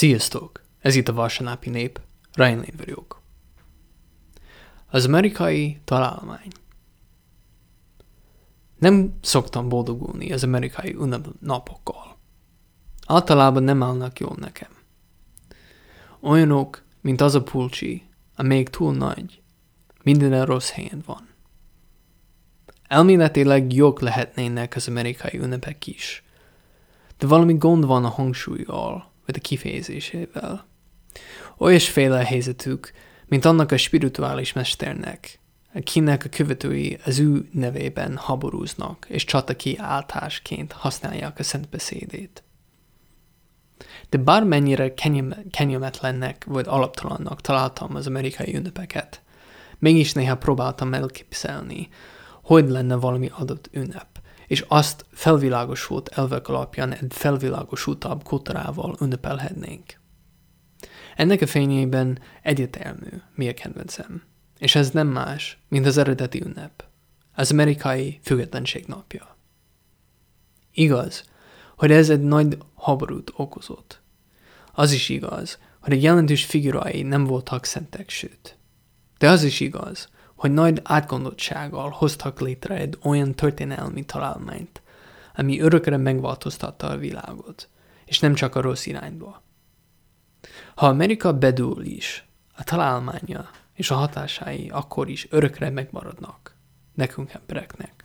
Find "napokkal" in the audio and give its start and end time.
11.40-12.18